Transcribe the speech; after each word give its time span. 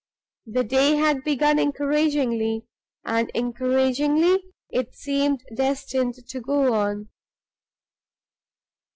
The 0.47 0.63
day 0.63 0.95
had 0.95 1.23
begun 1.23 1.59
encouragingly, 1.59 2.65
and 3.05 3.29
encouragingly 3.35 4.45
it 4.67 4.95
seemed 4.95 5.43
destined 5.53 6.15
to 6.27 6.41
go 6.41 6.73
on. 6.73 7.09